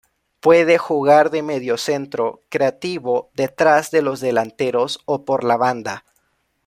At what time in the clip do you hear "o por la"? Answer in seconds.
5.05-5.57